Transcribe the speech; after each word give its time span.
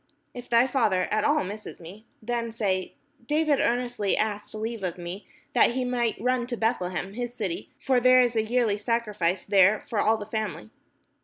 If 0.33 0.49
thy 0.49 0.65
father 0.65 1.03
at 1.11 1.23
all 1.23 1.43
miss 1.43 1.79
me, 1.79 2.07
then 2.23 2.51
say, 2.51 2.95
David 3.27 3.59
earnestly 3.59 4.17
asked 4.17 4.55
leave 4.55 4.81
of 4.83 4.97
me 4.97 5.27
that 5.53 5.73
he 5.75 5.85
might 5.85 6.19
run 6.19 6.47
to 6.47 6.57
Beth 6.57 6.81
lehem 6.81 7.13
his 7.13 7.35
city: 7.35 7.69
for 7.77 7.99
there 7.99 8.19
is 8.19 8.35
a 8.35 8.41
yearly 8.41 8.79
sacrifice 8.79 9.45
there 9.45 9.85
for 9.87 9.99
all 9.99 10.17
the 10.17 10.25
family. 10.25 10.71